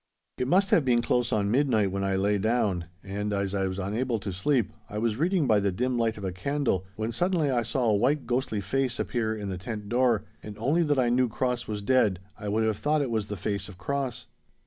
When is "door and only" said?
9.89-10.81